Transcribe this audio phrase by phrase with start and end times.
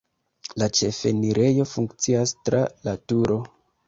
[0.61, 3.37] La ĉefenirejo funkcias tra la turo.